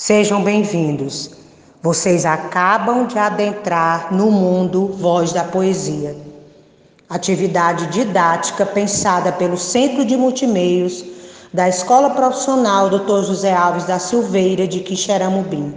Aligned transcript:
Sejam 0.00 0.44
bem-vindos. 0.44 1.28
Vocês 1.82 2.24
acabam 2.24 3.04
de 3.04 3.18
adentrar 3.18 4.14
no 4.14 4.30
mundo 4.30 4.92
Voz 4.96 5.32
da 5.32 5.42
Poesia, 5.42 6.16
atividade 7.10 7.88
didática 7.88 8.64
pensada 8.64 9.32
pelo 9.32 9.58
Centro 9.58 10.04
de 10.04 10.16
Multimeios 10.16 11.04
da 11.52 11.68
Escola 11.68 12.10
Profissional 12.10 12.88
Dr. 12.88 13.24
José 13.24 13.52
Alves 13.52 13.86
da 13.86 13.98
Silveira 13.98 14.68
de 14.68 14.78
Quixeramobim. 14.78 15.74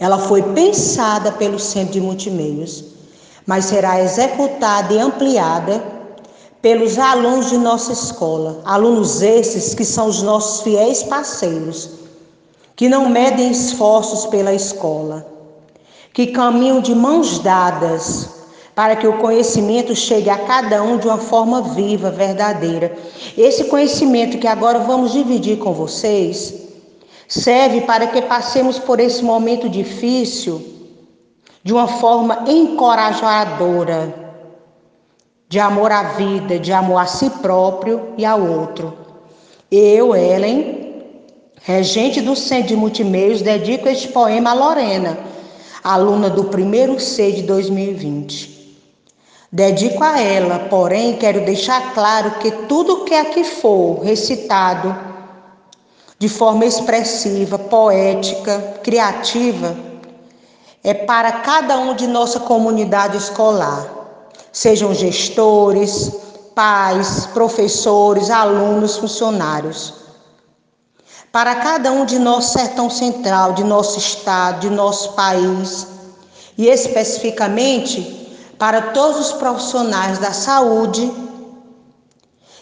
Ela 0.00 0.18
foi 0.18 0.42
pensada 0.42 1.30
pelo 1.30 1.60
Centro 1.60 1.92
de 1.92 2.00
Multimeios, 2.00 2.86
mas 3.46 3.66
será 3.66 4.02
executada 4.02 4.92
e 4.92 4.98
ampliada 4.98 5.80
pelos 6.60 6.98
alunos 6.98 7.50
de 7.50 7.56
nossa 7.56 7.92
escola, 7.92 8.60
alunos 8.64 9.22
esses 9.22 9.74
que 9.74 9.84
são 9.84 10.08
os 10.08 10.22
nossos 10.22 10.62
fiéis 10.62 11.04
parceiros 11.04 11.97
que 12.78 12.88
não 12.88 13.08
medem 13.08 13.50
esforços 13.50 14.24
pela 14.26 14.54
escola, 14.54 15.26
que 16.12 16.28
caminham 16.28 16.80
de 16.80 16.94
mãos 16.94 17.40
dadas 17.40 18.30
para 18.72 18.94
que 18.94 19.04
o 19.04 19.18
conhecimento 19.18 19.96
chegue 19.96 20.30
a 20.30 20.38
cada 20.38 20.80
um 20.80 20.96
de 20.96 21.08
uma 21.08 21.18
forma 21.18 21.60
viva, 21.60 22.08
verdadeira. 22.08 22.96
Esse 23.36 23.64
conhecimento 23.64 24.38
que 24.38 24.46
agora 24.46 24.78
vamos 24.78 25.12
dividir 25.12 25.58
com 25.58 25.72
vocês 25.72 26.54
serve 27.26 27.80
para 27.80 28.06
que 28.06 28.22
passemos 28.22 28.78
por 28.78 29.00
esse 29.00 29.24
momento 29.24 29.68
difícil 29.68 30.64
de 31.64 31.72
uma 31.72 31.88
forma 31.88 32.44
encorajadora, 32.46 34.14
de 35.48 35.58
amor 35.58 35.90
à 35.90 36.04
vida, 36.12 36.60
de 36.60 36.72
amor 36.72 36.98
a 36.98 37.06
si 37.06 37.28
próprio 37.42 38.14
e 38.16 38.24
ao 38.24 38.40
outro. 38.40 38.96
Eu, 39.68 40.14
Ellen, 40.14 40.77
Regente 41.68 42.22
do 42.22 42.34
Centro 42.34 42.68
de 42.68 42.76
Multimeios, 42.76 43.42
dedico 43.42 43.90
este 43.90 44.08
poema 44.08 44.52
a 44.52 44.54
Lorena, 44.54 45.18
aluna 45.84 46.30
do 46.30 46.44
primeiro 46.44 46.98
C 46.98 47.30
de 47.30 47.42
2020. 47.42 48.80
Dedico 49.52 50.02
a 50.02 50.18
ela, 50.18 50.60
porém, 50.70 51.18
quero 51.18 51.44
deixar 51.44 51.92
claro 51.92 52.38
que 52.38 52.50
tudo 52.50 53.04
que 53.04 53.14
aqui 53.14 53.44
for 53.44 53.98
recitado 53.98 54.96
de 56.18 56.26
forma 56.26 56.64
expressiva, 56.64 57.58
poética, 57.58 58.80
criativa, 58.82 59.76
é 60.82 60.94
para 60.94 61.32
cada 61.32 61.78
um 61.78 61.94
de 61.94 62.06
nossa 62.06 62.40
comunidade 62.40 63.18
escolar, 63.18 63.86
sejam 64.50 64.94
gestores, 64.94 66.16
pais, 66.54 67.26
professores, 67.26 68.30
alunos, 68.30 68.96
funcionários 68.96 70.07
para 71.30 71.54
cada 71.56 71.92
um 71.92 72.04
de 72.04 72.18
nosso 72.18 72.52
sertão 72.52 72.88
central, 72.88 73.52
de 73.52 73.64
nosso 73.64 73.98
estado, 73.98 74.60
de 74.60 74.70
nosso 74.70 75.12
país, 75.12 75.86
e 76.56 76.66
especificamente 76.66 78.16
para 78.58 78.92
todos 78.92 79.20
os 79.20 79.32
profissionais 79.32 80.18
da 80.18 80.32
saúde 80.32 81.12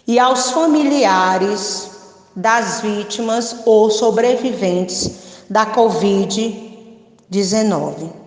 e 0.05 0.19
aos 0.19 0.51
familiares 0.51 1.91
das 2.35 2.81
vítimas 2.81 3.55
ou 3.65 3.89
sobreviventes 3.89 5.11
da 5.49 5.65
Covid-19. 5.65 8.26